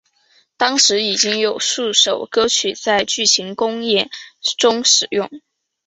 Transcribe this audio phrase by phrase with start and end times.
[0.57, 4.09] 当时已经有数首歌曲在剧场公演
[4.57, 5.29] 中使用。